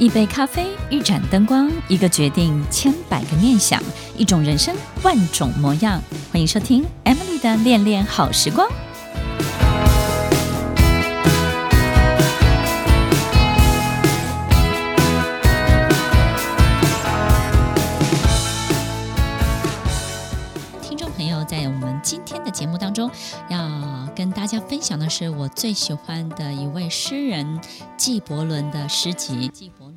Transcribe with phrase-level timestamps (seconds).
[0.00, 3.82] 一杯咖啡，一盏灯光，一个决定，千百个念想，
[4.16, 6.00] 一种人生，万种模样。
[6.32, 8.66] 欢迎收听 Emily 的恋恋好时光。
[20.80, 23.10] 听众朋友，在我们今天的节目当中，
[23.50, 27.60] 要跟大家分享的是我最喜欢的一位诗人
[27.98, 29.46] 纪伯伦的诗集。
[29.48, 29.89] 纪伯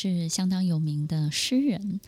[0.00, 2.00] 是相当有名的诗人。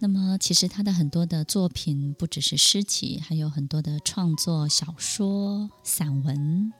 [0.00, 6.72] 那么，其实他的很多的作品不只是诗集，还有很多的创作小说、散文，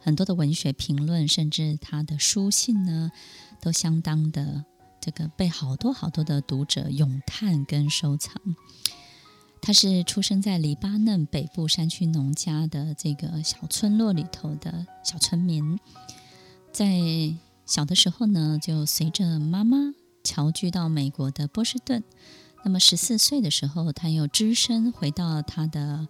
[0.00, 3.10] 很多的文学评论，甚至他的书信呢，
[3.60, 4.64] 都相当的
[5.00, 8.40] 这个被好多好多的读者咏叹跟收藏。
[9.60, 15.80] 他是出生在黎巴嫩北部山区农家的这个小村落里头的小村民，
[16.70, 17.34] 在。
[17.66, 22.04] 小的时候呢，就随着妈妈侨居到美国的波士顿。
[22.62, 26.08] 那么十四岁的时候，他又只身回到他的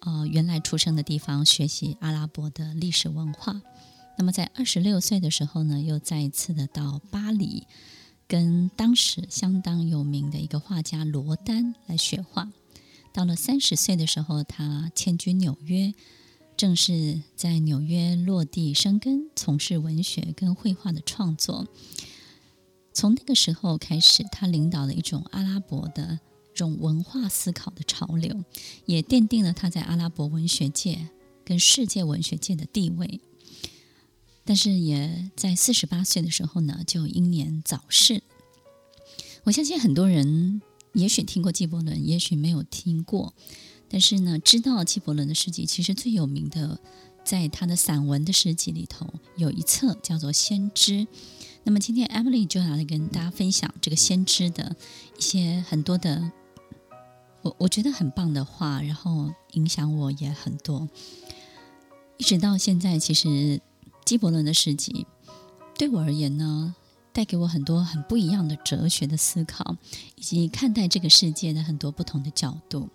[0.00, 3.60] 呃原来出生的地方，学习阿拉伯的历史文化。
[4.18, 7.66] 那么在二十六岁的时候呢，又再一次的到巴黎，
[8.26, 12.50] 跟当时相当有名的一个画家罗丹来学画。
[13.12, 15.94] 到了三十岁的时候，他迁居纽约。
[16.60, 21.66] 正是在纽约落地生根，从事文学跟绘画的创作。
[22.92, 26.20] 从那个时候开始，他领导了一种阿拉伯的
[26.52, 28.44] 这种文化思考的潮流，
[28.84, 31.08] 也奠定了他在阿拉伯文学界
[31.46, 33.22] 跟世界文学界的地位。
[34.44, 38.22] 但是，也在四十八岁的时候呢，就英年早逝。
[39.44, 40.60] 我相信很多人
[40.92, 43.32] 也许听过纪伯伦，也许没有听过。
[43.90, 46.78] 但是呢，知道纪伯伦的诗集，其实最有名的，
[47.24, 50.92] 在他的散文的诗集里头，有一册叫做《先知》。
[51.64, 54.76] 那么今天 Emily 就要来跟大家分享这个《先知》的
[55.18, 56.30] 一些很多的，
[57.42, 60.88] 我我觉得很棒的话，然后影响我也很多。
[62.16, 63.60] 一直到现在，其实
[64.04, 65.06] 纪伯伦的诗集
[65.76, 66.74] 对我而言呢，
[67.12, 69.76] 带给我很多很不一样的哲学的思考，
[70.14, 72.88] 以及看待这个世界的很多不同的角度。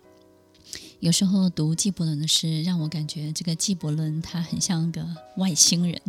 [1.00, 6.00] 有时候读纪伯伦的诗，让我感觉这个纪伯伦他很像个外星人，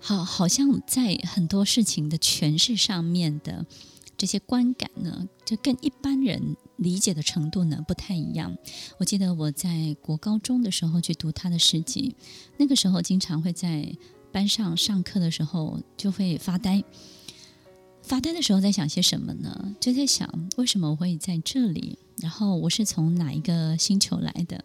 [0.00, 3.64] 好，好像在很多事情的诠释上面的
[4.16, 8.56] 这些观感呢，就跟一般人理解的程度呢不太一样。
[8.98, 12.16] 我记得我在国高中的时候去读他的诗集，
[12.56, 13.96] 那个时候经常会在
[14.32, 16.82] 班上上课的时候就会发呆。
[18.08, 19.76] 发呆的时候在想些什么呢？
[19.78, 20.26] 就在想
[20.56, 24.64] 为什么我会在这里，然后我是从哪一个星球来的？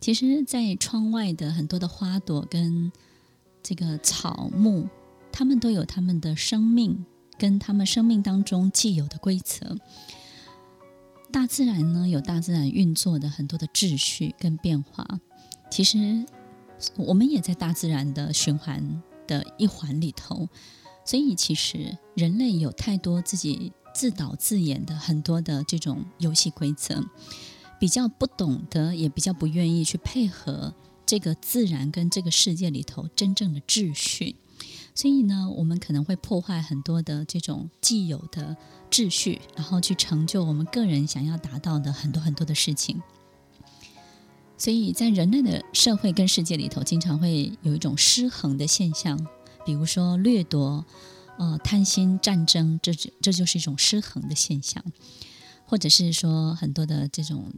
[0.00, 2.90] 其实，在窗外的很多的花朵跟
[3.62, 4.88] 这个草木，
[5.30, 7.04] 它们都有它们的生命，
[7.36, 9.76] 跟它们生命当中既有的规则。
[11.30, 15.06] 大自然呢，有大自然运作的很多的秩序跟变化。
[15.70, 16.24] 其实，
[16.96, 20.48] 我们也在大自然的循环的一环里头。
[21.06, 27.02] 所以，其实人类有太多自己自导自演的很多的这种游戏规则，
[27.78, 30.74] 比较不懂得，也比较不愿意去配合
[31.06, 34.34] 这个自然跟这个世界里头真正的秩序。
[34.96, 38.56] 所以呢，我们可能会破坏很多的这种既有的
[38.90, 43.00] 秩序，然后去成就我们个人想要达到的很多很多的事情。
[44.58, 49.24] 所以在人类的社会跟世界里头，经常会有一种失衡的现象。
[49.66, 50.86] 比如说掠夺，
[51.38, 54.82] 呃，贪心、战争，这这这就是一种失衡的现象，
[55.66, 57.52] 或者是说很多的这种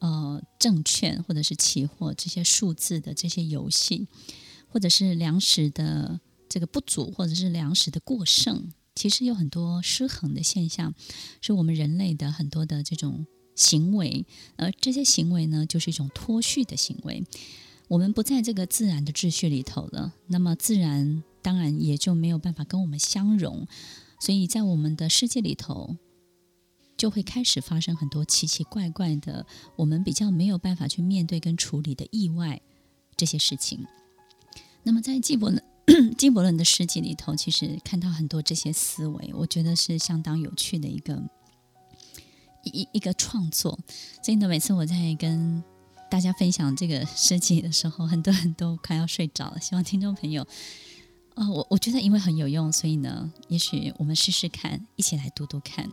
[0.00, 4.08] 呃证券或者是期货这些数字的这些游戏，
[4.68, 10.92] 或者是粮食的这个不足，或者是粮食的过剩，其实有很多失衡的现象，
[11.40, 13.24] 是我们人类的很多的这种
[13.54, 14.26] 行为，
[14.56, 17.24] 而这些行为呢，就是一种脱序的行为。
[17.88, 21.22] 我们不在这个自然的秩序里头了，那么自然。
[21.46, 23.68] 当然也就没有办法跟我们相融，
[24.18, 25.96] 所以在我们的世界里头，
[26.96, 29.46] 就会开始发生很多奇奇怪怪的，
[29.76, 32.60] 我们比较没有办法去面对跟处理的意外
[33.16, 33.86] 这些事情。
[34.82, 35.62] 那么在纪伯伦
[36.18, 41.22] 纪伯伦的诗集里头，其实看到很多这些思维，我觉得是相当有趣的一个
[42.64, 43.78] 一一个创作。
[44.20, 45.62] 所以呢，每次我在跟
[46.10, 49.60] 大家分享这个诗集的时候，很多人都快要睡着了。
[49.60, 50.44] 希望听众朋友。
[51.36, 55.90] 哦，我我觉得因为很有用，所以呢，也许我们试试看，一起来读读看。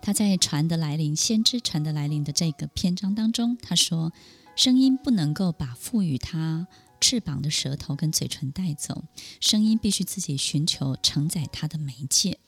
[0.00, 4.12] 他在船的来临，先知船的来临的这个篇章当中，他说
[4.56, 6.66] ：“声音不能够把赋予他
[7.00, 9.04] 翅膀的舌头跟嘴唇带走，
[9.40, 12.38] 声音必须自己寻求承载它的媒介。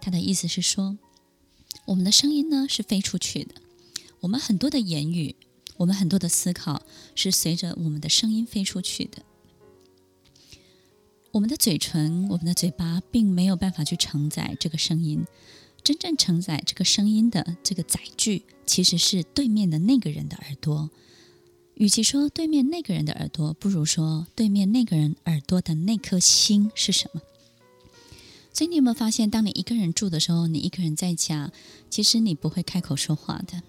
[0.00, 0.96] 他的意思是说，
[1.84, 3.56] 我们的声音呢是飞出去的，
[4.20, 5.36] 我们很多的言语，
[5.76, 6.82] 我们很多的思考
[7.14, 9.22] 是随着我们的声音飞出去的。
[11.32, 15.24] 我们的嘴唇、我们的嘴巴并没有办法去承载这个声音，
[15.82, 20.90] 真正承载这个声音的这个载具，其实是对面的那个人的耳朵。
[21.74, 27.22] 与其说对面那个人的耳朵，不如说对面那个人耳朵的那颗心是什么？
[28.52, 31.50] 所以你有没有发现，当你一个人住的时候，你一个人在家，
[31.88, 33.62] 其实你不会开口说话的。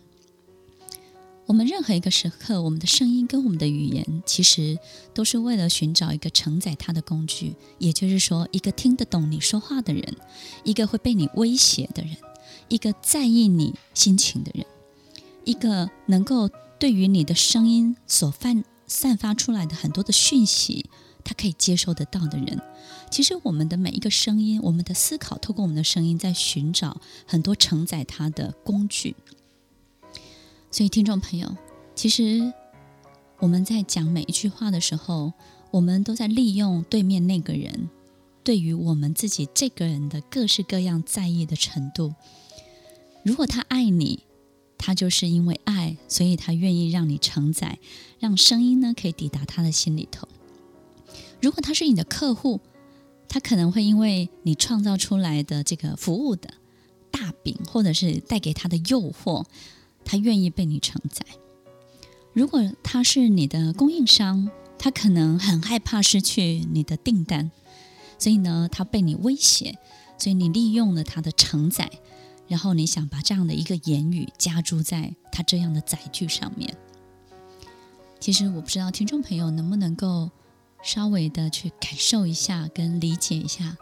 [1.46, 4.80] 我们任何一个时刻，我们的声音跟我们的语言，其实
[5.14, 7.56] 都是为了寻找一个承载它的工具。
[7.80, 10.16] 也就是说，一个听得懂你说话的人，
[10.64, 12.16] 一个会被你威胁的人，
[12.70, 14.66] 一个在意你心情的人，
[15.44, 16.50] 一个能够
[16.80, 20.86] 对于你的声音所散散发出来的很多的讯息，
[21.26, 22.62] 他可以接受得到的人。
[23.12, 29.16] 其实，我们的每一个声音，我们的思考，透过我们的声音，在寻找很多承载它的工具。
[30.74, 31.56] 所以，听众朋友，
[31.94, 32.52] 其实
[33.38, 35.32] 我们在讲每一句话的时候，
[35.70, 37.92] 我们都在利用对面那个人
[38.44, 42.16] 对于我们自己这个人的各式各样在意的程度。
[43.24, 44.24] 如果他爱你，
[44.80, 47.78] 他就是因为爱，所以他愿意让你承载，
[48.18, 50.28] 让声音呢可以抵达他的心里头。
[51.40, 52.60] 如果他是你的客户，
[53.28, 56.50] 他可能会因为你创造出来的这个服务的
[57.12, 59.46] 大饼，或者是带给他的诱惑。
[60.06, 61.26] 他愿意被你承载。
[62.34, 67.52] 如果他是你的供应商，他可能很害怕失去你的订单，
[68.18, 69.78] 所以呢，他被你威胁，
[70.18, 71.90] 所以你利用了他的承载，
[72.48, 76.76] 然后你想把这样的一个言语加注在他这样的载具上面。
[78.20, 80.32] 其实我不知道听众朋友能不能够
[80.82, 83.78] 稍微的去感受一下，跟理解一下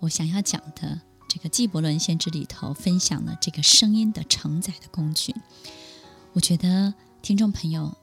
[0.00, 1.00] 我想要讲的。
[1.32, 5.34] 这个纪伯伦先知里头分享了这个声音的承载的工具，
[6.34, 6.92] 我觉得
[7.22, 7.96] 听众朋友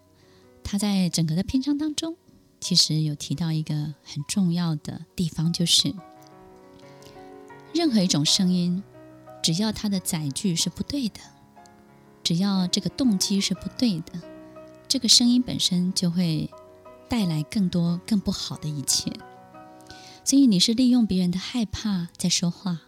[0.64, 2.18] 他在整个的篇章当中，
[2.60, 5.94] 其实有提到一个很重要的地方，就是
[7.72, 8.82] 任何一种声音，
[9.44, 11.20] 只要它的载具是不对的，
[12.24, 14.14] 只要这个动机是不对的，
[14.88, 16.50] 这个声音本身就会
[17.08, 19.14] 带来更多更不好的一切。
[20.26, 22.80] 所以你是利用别人的害怕在说话。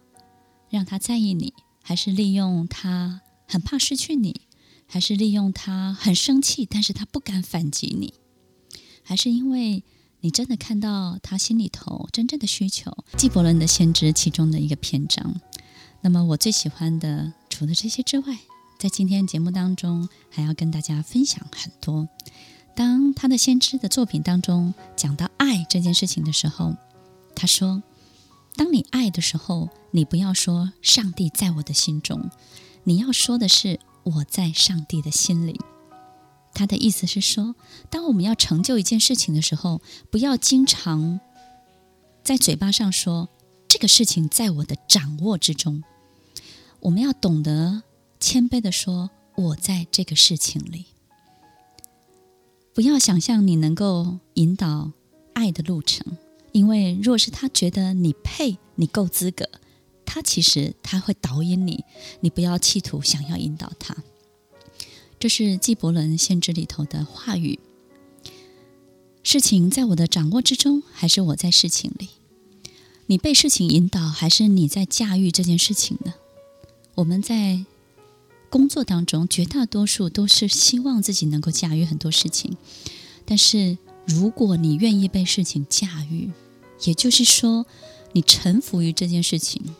[0.72, 1.52] 让他在意你，
[1.82, 4.40] 还是利用他很怕失去你，
[4.86, 8.14] 还是利用他很生气，但是他不敢反击你，
[9.02, 9.84] 还是因为
[10.22, 12.90] 你真的看到他心里头真正的需求？
[13.18, 15.38] 纪伯伦的先知其中的一个篇章。
[16.00, 18.38] 那么我最喜欢的，除了这些之外，
[18.78, 22.08] 在今天节目当中还要跟大家分享很多。
[22.74, 26.74] 当他的先知的作品当中讲到爱这件事情的时候，
[27.36, 27.82] 他说。
[28.56, 32.30] 当你爱的时候，你不要说“上帝在我的心中”，
[32.84, 35.60] 你要说的是“我在上帝的心里”。
[36.54, 37.54] 他的意思是说，
[37.88, 41.18] 当我们要成就一件事情的时候，不要经常
[42.22, 43.28] 在嘴巴上说
[43.66, 45.82] “这个事情在我的掌握之中”，
[46.80, 47.82] 我们要懂得
[48.20, 50.86] 谦卑地说“我在这个事情里”。
[52.74, 54.92] 不要想象你能够引导
[55.32, 56.18] 爱的路程。
[56.52, 59.48] 因为若是他觉得你配，你够资格，
[60.04, 61.84] 他其实他会导引你，
[62.20, 63.96] 你不要企图想要引导他。
[65.18, 67.58] 这是纪伯伦先知里头的话语。
[69.22, 72.08] 事情在我的掌握之中，还是我在事情里？
[73.06, 76.14] 你被事情引导，还是你在驾驭这件事情呢？
[76.96, 77.64] 我们在
[78.50, 82.56] 工作当中，绝大多数都是希望自己能够驾驭很多事情，
[83.24, 86.30] 但是如果你愿意被事情驾驭，
[86.84, 87.66] 也就是说，
[88.12, 89.74] 你臣服于这件事情，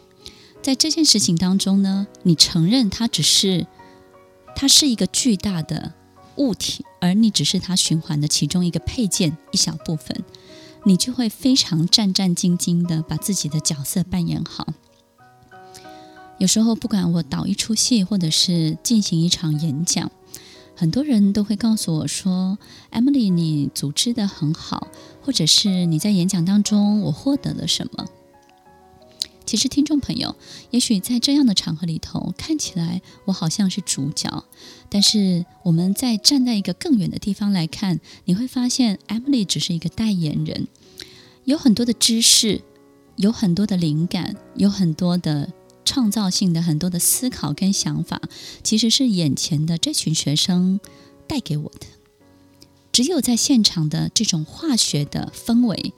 [0.62, 3.66] 在这件事情当中呢，你承认它只是，
[4.54, 5.92] 它是一个巨大的
[6.36, 10.24] 物体，而你只是它循环的其中一个配件，一小部分，
[10.84, 14.68] 你就会非常战战兢兢的把自己的角色扮演好。
[16.38, 20.10] 有时候，不管我导一出戏，或者是进行一场演讲。
[20.82, 22.58] 很多人都会告诉我说
[22.90, 24.88] ：“Emily，你组织得很好，
[25.20, 28.08] 或者是你在演讲当中，我获得了什么？”
[29.46, 30.34] 其实，听众朋友，
[30.72, 34.42] 也许在这样的场合里头，看起来我好像是主角，
[34.88, 40.66] 但是我们在站在一个更远的地方来看，你会发现，Emily 只是一个代言人，
[41.44, 42.60] 有很多的知识，
[43.14, 45.48] 有很多的灵感，有很多的。
[45.84, 48.20] 创造性的很多的思考跟想法，
[48.62, 50.80] 其实是眼前的这群学生
[51.26, 51.86] 带给我的。
[52.92, 55.94] 只有在现场的这种化学的氛围，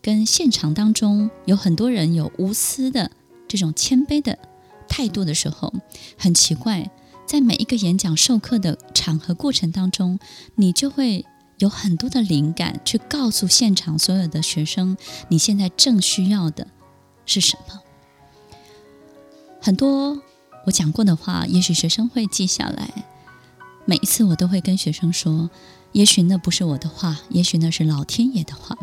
[0.00, 3.10] 跟现场当中有很多人有无私的
[3.48, 4.38] 这种谦卑的
[4.88, 5.74] 态度的时候，
[6.16, 6.90] 很奇怪，
[7.26, 10.20] 在每一个演讲授课的场合过程当中，
[10.54, 11.26] 你就会
[11.58, 14.96] 有很多的灵感去告诉现场所有的学生，
[15.28, 16.68] 你现在正需要的
[17.26, 17.80] 是什么。
[19.60, 20.20] 很多
[20.66, 23.04] 我讲过的话，也许学生会记下来。
[23.84, 25.50] 每一次我都会跟学生说，
[25.92, 28.76] 也许那不是我的话，也许那是老天爷的话。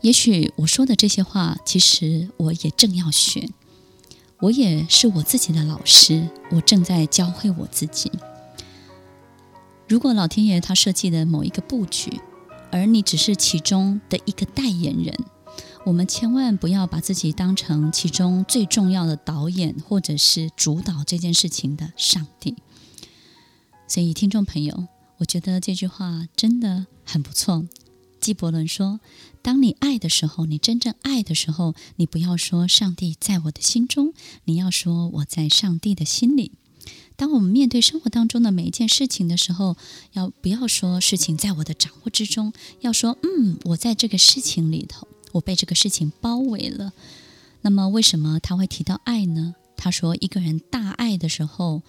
[0.00, 3.48] 也许我说的这些话，其实我也正要学。
[4.40, 8.12] 我也是我自己的老师，我正在教会我自己。
[9.88, 12.20] 如果老天爷他设计的某一个布局，
[12.70, 15.18] 而你只是其中的一个代言人，
[15.86, 22.56] 我们千万不要把自己当成其中最重要的导演，或者是主导这件事情的上帝。
[23.86, 24.88] 所以，听众朋友，
[25.18, 27.68] 我觉得这句话真的很不错。
[28.20, 28.98] 纪伯伦说
[29.42, 34.12] ：“当你爱的时候，你真正爱的时候，你不要说上帝在我的心中，
[34.42, 36.50] 你要说我在上帝的心里。
[37.14, 39.76] 当我们面对生活当中的每一件事情的时候，
[40.14, 42.52] 要不要说事情在我的掌握之中？
[42.80, 46.92] 要说，嗯，我在这个事情里头，我被这个事情包围了。
[47.62, 49.54] 那么，为什么他会提到爱呢？
[49.76, 51.82] 他说，一个人大爱的时候，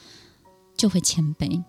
[0.78, 1.64] 就会谦卑。”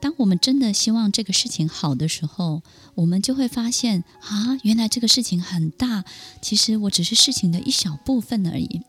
[0.00, 2.62] 当我们真的希望这个事情好的时候，
[2.96, 6.04] 我们就会发现啊，原来这个事情很大，
[6.40, 8.82] 其实我只是事情的一小部分而已。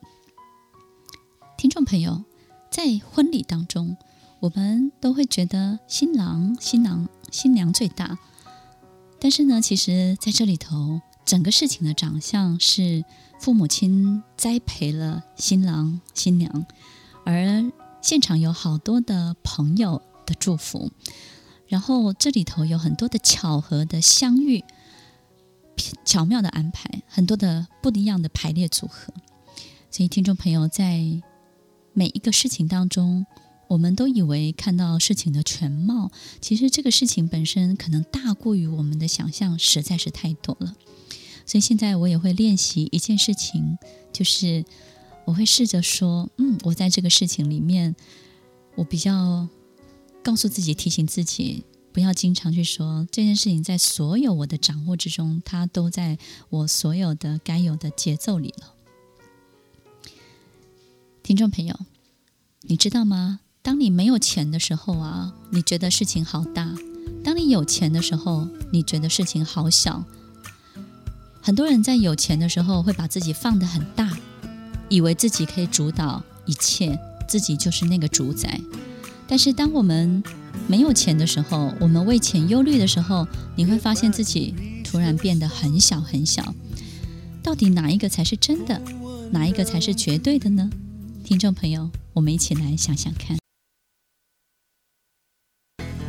[1.55, 2.24] 听众朋友，
[2.72, 3.95] 在婚礼当中，
[4.39, 8.17] 我们都会觉得新郎、新郎、新娘最大，
[9.19, 13.03] 但是呢，其实在这里头，整个事情的长相是
[13.39, 16.65] 父母亲栽培了新郎、新娘，
[17.25, 20.01] 而现场有好多的朋友。
[20.25, 20.89] 的祝福，
[21.68, 24.63] 然后这里头有很多的巧合的相遇，
[26.06, 29.13] 巧妙的安排，很多的不一样的排列组合。
[29.92, 31.03] 所以，听众朋友，在
[31.92, 33.25] 每一个事情当中，
[33.74, 40.75] 我们都以为看到事情的全貌，其实这个事情本身可能大过于我们的想象，实在是太多了。
[41.46, 43.77] 所以，现在我也会练习一件事情，
[44.12, 44.63] 就是
[45.25, 47.96] 我会试着说：“嗯，我在这个事情里面，
[48.75, 49.48] 我比较。”
[50.24, 56.18] 告诉自己，提醒自己，不要经常去说这件事情在所有我的掌握之中，它都在
[56.50, 58.74] 我所有的该有的节奏里了。
[61.24, 61.77] 听众朋友，
[62.62, 63.42] 你知道吗？
[63.63, 66.75] 当你没有钱的时候啊，你觉得事情好大；
[67.24, 70.03] 当你有钱的时候，你觉得事情好小。
[71.41, 74.17] 很多人在有钱的时候会把自己放得很大，
[74.89, 78.60] 以为自己可以主导一切，自己就是那个主宰。
[79.25, 80.22] 但是，当我们
[80.67, 84.53] 没有钱的时候，我们为钱忧虑的时候，你会发现自己
[84.84, 86.53] 突然变得很小很小。
[87.41, 88.82] 到底哪一个才是真的？
[89.32, 90.70] 哪一个才是绝对的呢？
[91.24, 93.42] 听众朋友，我们一起来想想看。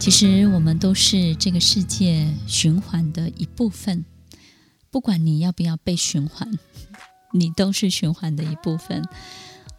[0.04, 4.04] 其实，我们都是这个世界循环的一部分。
[4.90, 6.58] 不管你要不要被循环，
[7.32, 9.02] 你都是循环的一部分。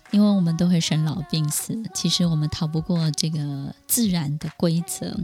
[0.09, 5.15] 因为我们都会生老病死，其实我们逃不过这个自然的规则，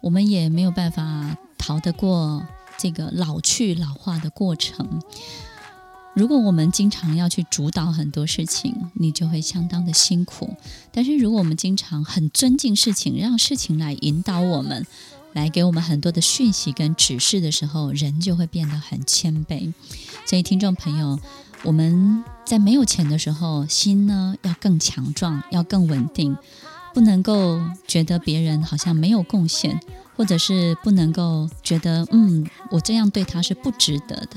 [0.00, 2.42] 我们也没有办法逃得过
[2.78, 5.02] 这个老去老化的过程。
[6.16, 10.48] 如果我们经常要去主导很多事情，你就会相当的辛苦；
[10.90, 14.86] 但是如果我们经常很尊敬事情，让事情来引导我们，
[15.34, 19.74] 来给我们很多的讯息跟指示的时候，人就会变得很谦卑。
[20.24, 21.20] 所以，听众朋友。
[21.64, 26.36] 我们在没有钱的时候，心呢要更强壮，要更稳定，
[26.94, 29.80] 不能够觉得别人好像没有贡献，
[30.14, 34.36] 或者是不能够觉得嗯，我这样对他是不值得的。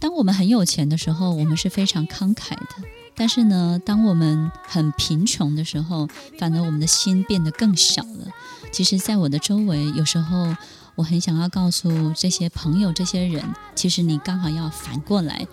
[0.00, 2.66] 当我们很有钱的时候，我们是非常慷慨的，
[3.14, 8.26] 但是呢，当我们很贫穷的时候，反而我们的心变得更小了。
[8.72, 10.56] 其实，在我的周围，有时候。
[10.96, 13.42] 我很想要告诉这些朋友、这些人，
[13.74, 15.46] 其实你刚好要反过来，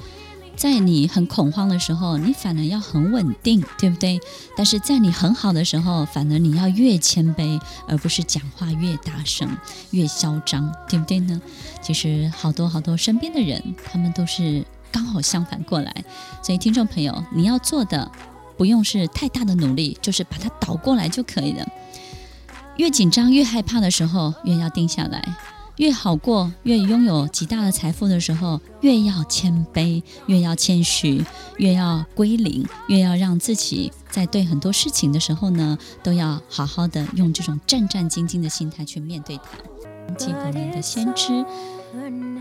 [0.58, 4.20] 在你很恐慌的时候，你反而要很稳定，对不对？
[4.58, 9.48] 但是在你很好的时候，反而你要越谦卑，而不是讲话越大声、
[9.92, 11.40] 越嚣张，对不对呢？
[11.80, 15.94] 其实好多好多身边的人，他们都是刚好相反过来。
[16.42, 18.12] 所以听众朋友，你要做的
[18.58, 21.64] 不用是太大的努力，就是把它倒过来就可以了。
[22.78, 25.22] 越紧张、越害怕的时候，越要定下来；
[25.78, 31.24] 越好过、越拥有极大的财富的时候，越要谦卑，越要谦虚，
[31.58, 40.16] 越要归零，越要让自己在对很多事情的时候呢，都要好好的用这种战战兢兢的心态去面对它。
[40.16, 41.46] 纪伯伦的先知，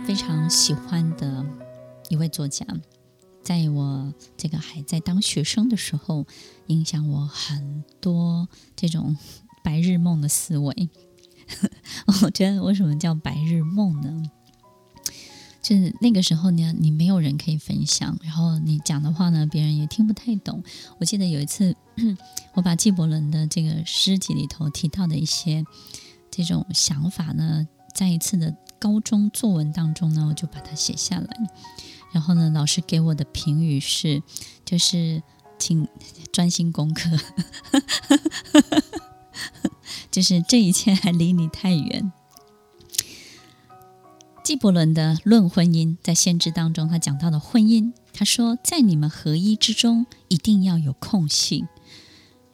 [0.06, 1.44] 非常喜欢的
[2.08, 2.64] 一位作家，
[3.42, 6.24] 在我这个还在当学生的时候，
[6.68, 9.14] 影响我很多这种
[9.62, 10.88] 白日梦的思维。
[12.22, 14.30] 我觉得为什么叫白日梦呢？
[15.62, 20.62] 就是那个时候呢，你没有人可以分享，然后你讲的话呢，别人也听不太懂。
[20.98, 21.76] 我记得有一次，
[22.54, 25.64] 我把纪伯伦的这个诗集里头提到的一些
[26.30, 31.36] 这种想法呢，在一次的高中作文当中呢，我就把它写下来。
[32.12, 34.22] 然后呢，老师给我的评语是，
[34.64, 35.20] 就是
[35.58, 35.88] 请
[36.32, 37.10] 专心功课，
[40.16, 42.10] 就是这一切还离你太远。
[44.42, 51.66] 纪伯伦的《论婚姻》在先知当中，他讲到的婚姻，他说，在你们合一之中，一定要有空隙，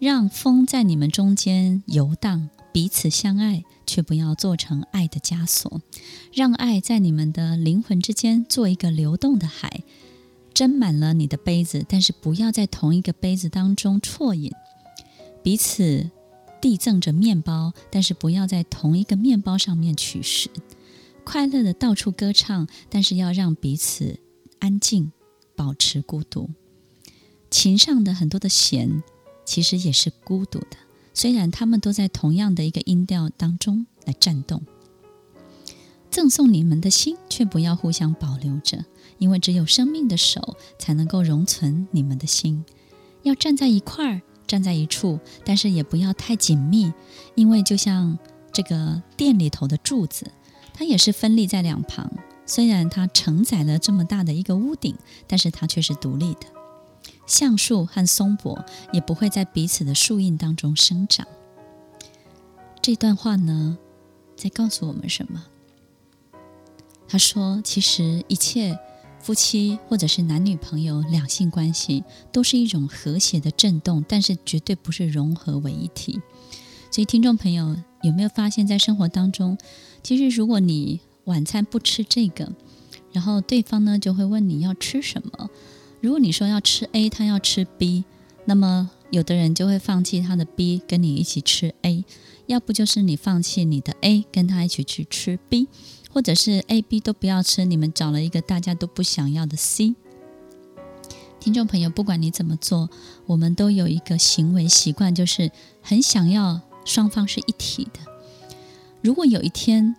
[0.01, 5.81] 让风在你们中间游荡，彼此相爱，却不要做成爱的枷锁，
[6.33, 9.85] 让爱在你们的灵魂之间做一个流动的海，
[10.53, 14.51] 斟满了你的杯子，但是不要在同一个杯子当中啜饮，
[15.45, 16.11] 彼此
[16.63, 20.49] 递赠着面包，但是不要在同一个面包上面取食。
[21.25, 24.21] 快乐的到处歌唱，但是要让彼此
[24.61, 25.11] 安静，
[25.57, 26.49] 保持孤独。
[27.51, 29.03] 琴上的很多的弦，
[29.45, 30.77] 其实也是孤独的，
[31.13, 34.63] 虽然他们都在同样的一个音调当中来颤动。
[36.11, 38.85] 赠送你们的心，却不要互相保留着，
[39.19, 42.65] 因为只有生命的手才能够容存你们的心。
[43.23, 46.93] 要站在一块儿，站在一处，但是也不要太紧密，
[47.35, 48.19] 因为就像
[48.53, 50.31] 这个店里头的柱子。
[50.75, 52.13] 它也是分立在两旁，
[52.45, 54.95] 虽然它承载了这么大的一个屋顶，
[55.27, 56.41] 但是它却是独立的。
[57.27, 61.27] 橡树和松柏也不会在彼此的树荫当中生长。
[62.83, 63.79] 这段话呢，
[64.37, 65.45] 在告诉我们什么？
[67.09, 68.79] 他说，其实一切
[69.23, 76.21] 夫妻或者是男女朋友两性关系，都是一种和谐的震动，但是绝对不是融合为一体。
[76.91, 79.57] 所以，听众朋友有没有发现，在生活当中，
[80.03, 82.53] 其实如果你晚餐不吃这个，
[83.13, 85.49] 然后对方呢就会问你要吃什么。
[86.01, 88.05] 如果你说要吃 A，他要吃 B，
[88.45, 92.05] 那么有的人就会放弃他的 B，跟你一起吃 A；
[92.47, 95.69] 要不就是你放弃你的 A，跟他一起去吃 B，
[96.13, 99.95] 或者是 A、B 都不要吃，你们找了一个大家都不想要的 C。
[101.41, 102.91] 听众朋友，不管你怎么做，
[103.27, 106.61] 我们都有一个行为习惯，就是很想要。
[106.85, 108.01] 双方是一体的。
[109.03, 109.95] 如果有一天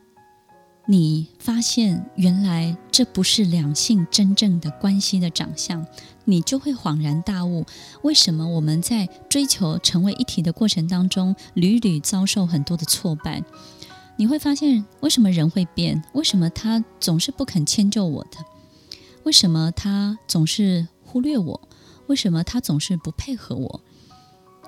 [0.85, 5.87] 你发现原来这不是两性真正的关系的长相，
[6.25, 7.65] 你就会恍然大悟：
[8.01, 13.41] 为什么我们在追求成为一体的过程当中，屡屡遭受很多的挫败？
[14.15, 16.03] 你会发现，为什么人会变？
[16.13, 18.37] 为什么他总是不肯迁就我的？
[19.23, 21.69] 为什么他总是忽略我？
[22.07, 23.81] 为什么他总是不配合我？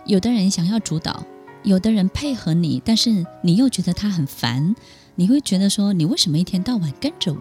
[0.05, 1.25] 有的人想要主导。
[1.63, 4.75] 有的人配合你，但是你又觉得他很烦，
[5.15, 7.39] 你会觉得说，你为什么一天到晚跟着我？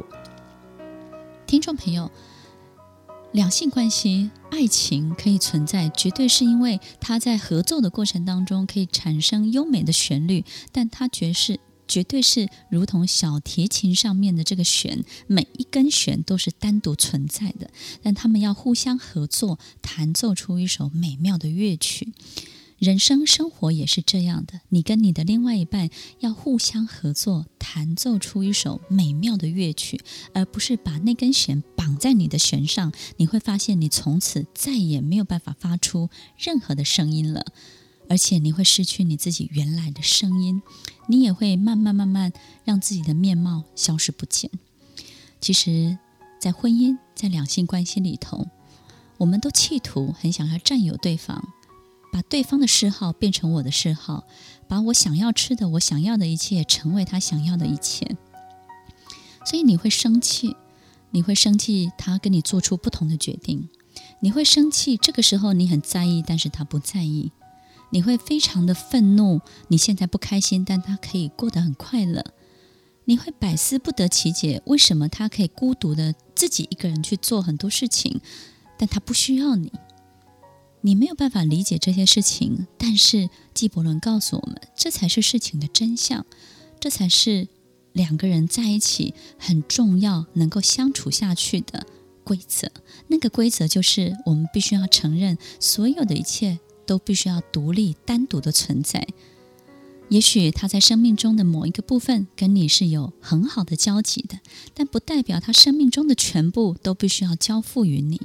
[1.47, 2.11] 听众朋友，
[3.33, 17.71] 两性关系、爱情可以存在，绝对是因为它在合作的过程当中可以产生优美的旋律，但它绝是绝对是如同小提琴上面的这个弦，每一根弦都是单独存在的，
[18.03, 22.13] 但他们要互相合作，弹奏出一首美妙的乐曲。
[22.79, 30.01] 人生生活也是这样的，你跟你的另外一半要互相合作，弹奏出一首美妙的乐曲，
[30.35, 32.93] 而不是把那根弦绑在你的弦上。
[33.17, 37.47] 你会发现，你从此再也没有办法发出任何的声音了，
[38.09, 40.63] 而且你会失去你自己原来的声音，
[41.09, 42.33] 你也会慢慢慢慢
[42.65, 44.51] 让自己的面貌消失不见。
[45.41, 45.99] 其实，
[46.41, 48.47] 在婚姻、在两性关系里头，
[49.19, 51.49] 我们都企图很想要占有对方。
[52.13, 54.25] 把对方的嗜好变成我的嗜好，
[54.69, 58.17] 把我想要吃的、我想要的一切成为他想要的一切。
[59.45, 60.57] 所以你会生气，
[61.11, 63.69] 你会生气他跟你做出不同的决定，
[64.21, 64.97] 你会生气。
[64.97, 67.33] 这个时候你很在意，但是他不在意。
[67.95, 72.25] 你会非常的愤怒，你现在不开心，但他可以过得很快乐。
[73.05, 78.21] 你会百思不得其解，为什么他可以孤独的自己一个人去做很多事情，
[78.77, 79.71] 但他不需要你。
[80.81, 86.27] 你没有办法理解这些事情，但是纪伯伦告诉我们，这才是事情的真相，
[86.81, 87.47] 这才是
[87.93, 91.87] 两个人在一起很重要、能够相处下去的
[92.25, 92.73] 规则。
[93.07, 99.07] 那个规则就是，我们必须要承认，所有的一切都必须要独立单独的存在。
[100.11, 104.39] 也许他在生命中的某一个部分跟你是有很好的交集的，
[104.75, 108.21] 但不代表他生命中的全部都必须要交付于你。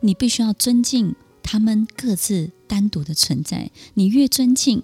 [0.00, 3.70] 你必须要尊敬他们各自单独的存在。
[3.94, 4.82] 你越尊敬，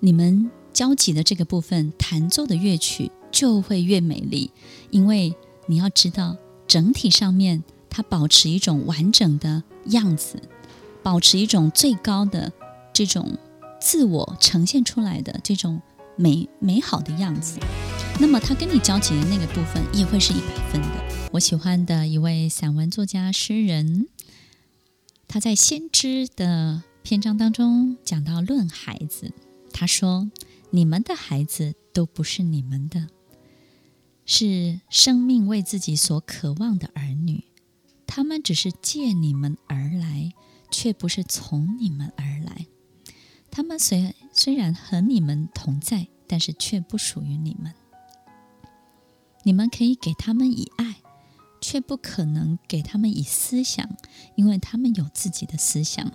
[0.00, 4.50] 你们交集的这个部分弹奏的乐曲就会越美丽，
[4.90, 5.34] 因为
[5.66, 10.42] 你要知道，整体上面它保持一种完整的样子，
[11.04, 12.52] 保持一种最高的
[12.92, 13.38] 这种。
[13.80, 15.82] 自我呈现出来的这种
[16.16, 17.58] 美美好的样子，
[18.18, 20.88] 那么他跟你交集的那个部分也会是一百分的。
[21.32, 24.08] 我喜欢的一位散文作家诗人，
[25.28, 29.32] 他在《先知》的篇章当中讲到论孩子，
[29.70, 30.30] 他说
[30.70, 33.08] ：“你们的孩子都不是你们的，
[34.24, 37.44] 是生命为自己所渴望的儿女，
[38.06, 40.32] 他们只是借你们而来，
[40.74, 42.66] 却不是从你们而来。”
[43.48, 47.72] 他们虽虽然和你们同在，但是却不属于你们。
[49.44, 50.96] 你们可以给他们以爱，
[51.60, 53.88] 却不可能给他们以思想，
[54.34, 56.10] 因为他们有自己的思想。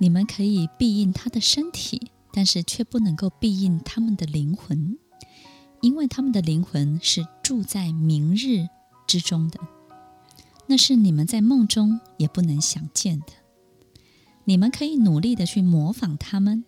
[0.00, 4.98] 你们可以庇应他的身体，但是却不能够庇应他们的灵魂，
[5.80, 8.66] 因为他们的灵魂是住在明日
[9.06, 9.60] 之中的，
[10.66, 13.26] 那是你们在梦中也不能想见的。
[14.44, 16.64] 你们可以努力的去模仿他们，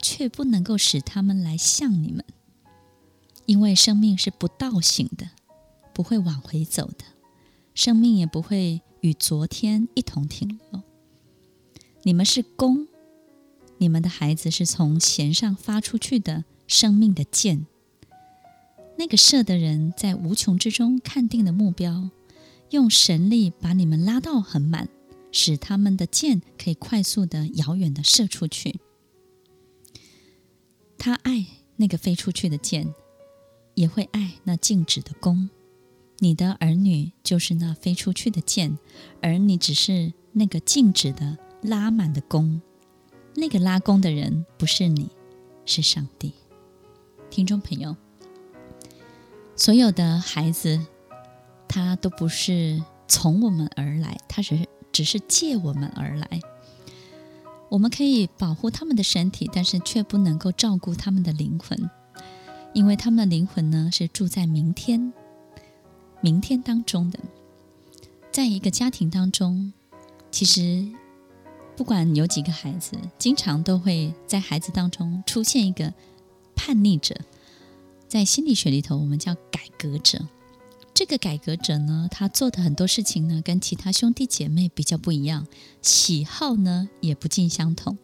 [0.00, 2.24] 却不能够使他们来像你们，
[3.46, 5.30] 因为生命是不倒行的，
[5.92, 7.04] 不会往回走的，
[7.74, 10.82] 生命也不会与昨天一同停留。
[12.02, 12.86] 你们是弓，
[13.78, 17.66] 你们的孩子是从弦上发出去的生命的箭，
[18.96, 22.10] 那个射的人在无穷之中看定的目标，
[22.70, 24.88] 用神力把你们拉到很满。
[25.32, 28.80] 使他们的箭可以快速的、遥远的射出去。
[30.96, 31.44] 他爱
[31.76, 32.94] 那个飞出去的箭，
[33.74, 35.50] 也会爱那静止的弓。
[36.20, 38.78] 你的儿女就是那飞出去的箭，
[39.20, 42.62] 而你只是那个静止的、拉满的弓。
[43.34, 45.10] 那个拉弓的人不是你，
[45.66, 46.32] 是上帝。
[47.28, 47.94] 听众朋友，
[49.54, 50.86] 所有的孩子，
[51.68, 54.66] 他都不是从我们而来，他是。
[54.92, 56.40] 只是借我们而来，
[57.68, 61.90] 我们可以保护他们的身体，但是却不能够照顾他们的灵魂，
[62.72, 65.12] 因为他们的灵魂呢，是住在明天、
[66.22, 67.18] 明天当中的。
[68.32, 69.74] 在一个家庭当中，
[70.30, 70.88] 其实
[71.76, 75.92] 不管有几个孩子，经常都会在孩子当中出现一个
[76.54, 77.14] 叛逆者，
[78.08, 80.26] 在心理学里头，我们叫改革者。
[80.96, 85.46] 这个改革者呢，他做的很多事情呢，跟其他兄弟姐妹比较不一样，
[85.82, 87.98] 喜好呢也不尽相同。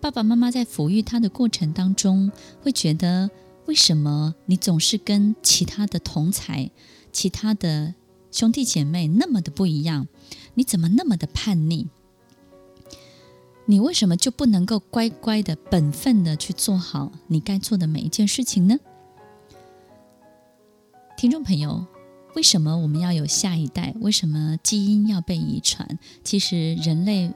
[0.00, 3.30] 爸爸妈妈在抚育他的过程当中，会觉得
[3.66, 6.72] 为什么你总是跟其他的同才、
[7.12, 7.94] 其他的
[8.32, 10.08] 兄弟姐妹那么的不一样？
[10.54, 11.86] 你怎么那么的叛逆？
[13.66, 18.80] 你为什么就不能够乖乖的、本分的去做好你该做的每一件事情呢？
[21.16, 21.86] 听众朋友。
[22.36, 23.94] 为什么我们要有下一代？
[23.98, 25.98] 为什么基因要被遗传？
[26.22, 27.32] 其实人类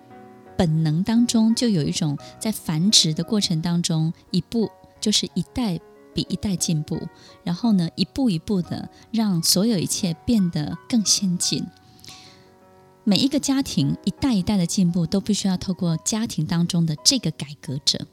[0.58, 5.80] 本能当中就有一种在繁殖的过程当中，一步就是一代
[6.14, 7.00] 比一代进步，
[7.42, 11.66] 然后呢，一步一步的让所有一切变得更先进。
[13.02, 18.06] 每一个家庭一代一代的进步，都必须要透过家庭当中的这个改革者。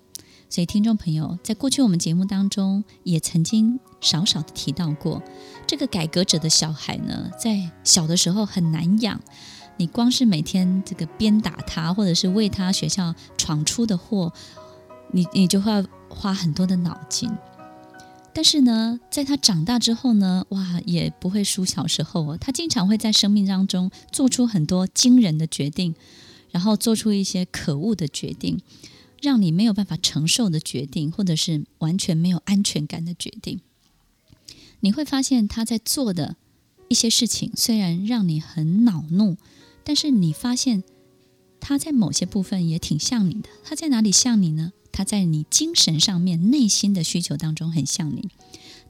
[0.49, 5.21] 所以，听众朋友，在过去我们节目当中也曾经少少的提到过，
[5.67, 9.19] 这个改革者的小孩呢，在小的时候很难养。
[9.75, 14.33] 你光是每天这个鞭打他，或者是为他学校闯出的祸，
[15.11, 17.29] 你你就会花很多的脑筋。
[18.33, 22.37] 但是呢，在他长大之后呢，哇，也不会输小时候哦。
[22.39, 25.93] 他经常会在生命当中做出很多惊人的决定，
[26.51, 28.61] 然后做出一些可恶的决定。
[29.21, 33.59] 让你没有办法承受的决定，或者是完全没有安全感的决定，
[34.81, 36.35] 你会发现他在做的
[36.87, 39.37] 一些事情，虽然让你很恼怒，
[39.83, 40.83] 但是你发现
[41.59, 43.49] 他在某些部分也挺像你的。
[43.63, 44.71] 他在哪里像你呢？
[44.91, 48.29] 他在你精神上面、内心的需求当中很像你。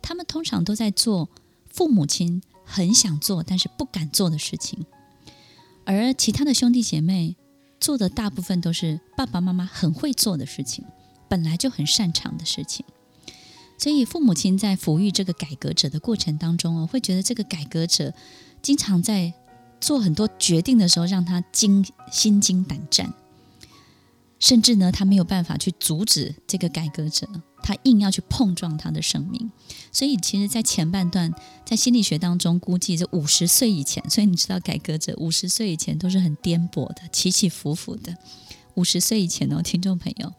[0.01, 1.29] 他们通常都在做
[1.69, 4.85] 父母亲很想做但是不敢做的事情，
[5.85, 7.35] 而其他的兄弟姐妹。
[7.79, 10.83] 做的大部分都是爸爸妈妈很会做的事情，
[11.29, 12.85] 本来就很擅长的事情，
[13.77, 18.13] 所以父母亲在抚育这个改革者的过程当中哦，会觉得这个改革者
[18.61, 19.33] 经常在
[19.79, 23.13] 做很多决定的时候让他惊心惊胆战。
[24.39, 27.27] 甚至呢，他没有办法去阻止这个改革者，
[27.63, 29.51] 他硬要去碰撞他的生命。
[29.91, 31.33] 所以，其实，在前半段，
[31.65, 38.15] 在心理学当中，估计这五十岁以前，所以你知道，改革者五十岁以前都是很颠簸的，起起伏伏的。
[38.75, 40.31] 五十岁以前哦，听众朋友，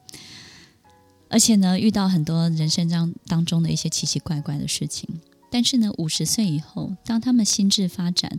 [1.29, 5.09] 而且呢，遇到很多人生当当中的一些奇奇怪怪的事情。
[5.51, 8.39] 但是呢，五十岁以后，当他们心智发展，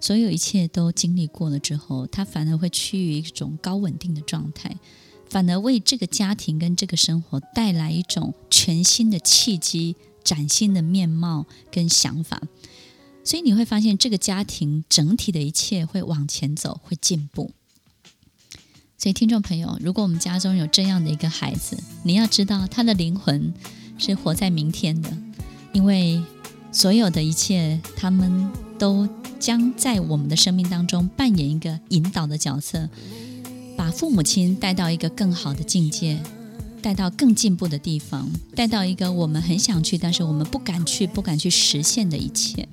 [0.00, 4.76] 所有一切都经历过了之后，他反而会趋于一种高稳定的状态。
[5.28, 12.42] 反而为这个家庭跟这个生活带来一种全新的契机、崭新的面貌跟想法，
[13.22, 17.52] 所以你会发现这个家庭整体的一切会往前走，会进步。
[18.98, 23.54] 所以听众朋友，如果我们家中有这样的一个孩子，你要知道他的灵魂
[23.98, 25.16] 是活在明天的，
[25.72, 26.20] 因为
[26.72, 29.08] 所有的一切，他们都
[29.40, 32.88] 将在我们的生命当中扮演一个引导的角色。
[33.76, 36.20] 把父母亲带到一个更好的境界，
[36.82, 42.68] 带到更进步的地方，带到一个我们很想去，但是我们不敢去、不敢去实现的一切。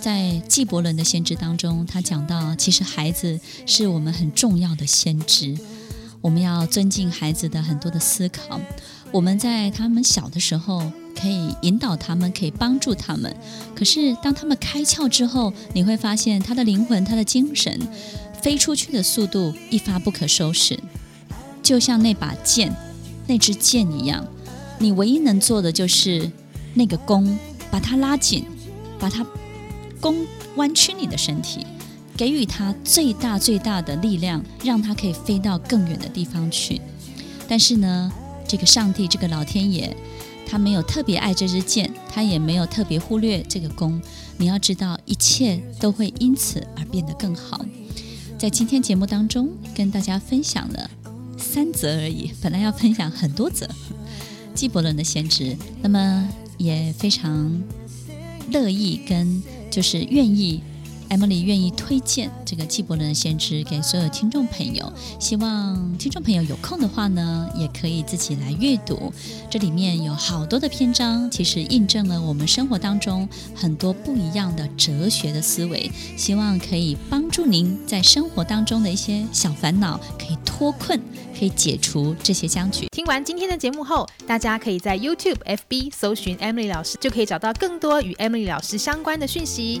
[0.00, 5.54] 在纪伯伦的先知当中，他讲到，其实孩子是我们很重要的先知，
[6.22, 8.58] 我们要尊敬孩子的很多的思考。
[9.12, 13.34] 我们在他们小的时候可以引导他们，可以帮助他们。
[13.74, 17.80] 可是当他们开窍之后，你会发现他的灵魂、他的精神。
[18.42, 20.78] 飞出去的速度一发不可收拾，
[21.64, 22.72] 就像那把剑、
[23.26, 24.24] 那支箭一样。
[24.78, 26.30] 你唯一能做的就是
[26.74, 27.36] 那个弓，
[27.72, 28.44] 把它拉紧，
[29.00, 29.26] 把它
[30.00, 30.24] 弓
[30.54, 31.66] 弯曲你的身体，
[32.16, 36.80] 给予它最大最大的力量，让它可以飞到更远的地方去。
[37.48, 38.12] 但是呢，
[38.46, 39.96] 这个上帝，这个老天爷，
[40.46, 44.00] 他没有特别爱这支箭，他也没有特别忽略这个弓。
[44.38, 47.64] 你要知道，一切都会因此而变得更好。
[48.38, 50.90] 在今天节目当中，跟大家分享了
[51.36, 53.68] 三则而已，本来要分享很多则。
[54.54, 57.62] 纪伯伦的先知，那么也非常
[58.50, 60.62] 乐意跟就是愿意。
[61.08, 69.12] Emily 愿意推荐这个纪伯伦的先知给所有听众朋友，希望听众朋友有空的话呢，也可以自己来阅读。
[69.50, 81.00] 这里面有好多的篇章，其实印证了我们生活当中很多不一样的哲学的思维，希望可以帮助您在生活当中的一些小烦恼可以脱困，
[81.38, 82.88] 可以解除这些僵局。
[82.88, 89.80] 听完今天的节目后，大家可以在 YouTube、FB 搜寻 Emily 老师，就可以找到更多与 Emily 老师相关的讯息。